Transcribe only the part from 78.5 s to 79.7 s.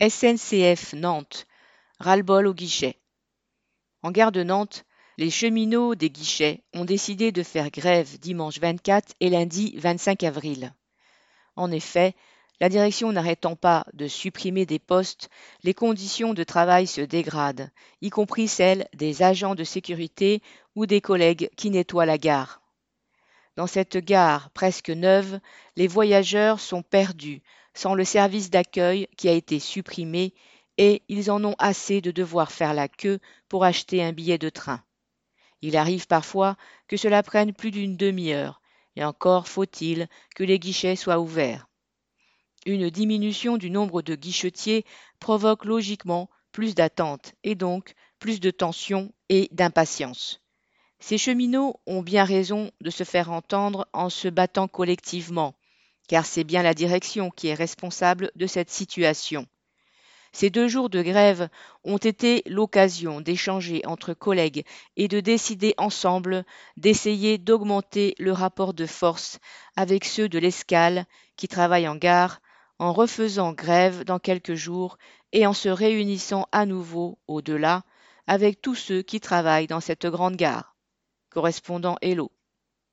tous ceux qui travaillent